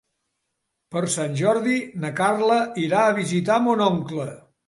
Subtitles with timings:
[0.95, 2.57] Per Sant Jordi na Carla
[2.87, 4.29] irà a visitar mon oncle.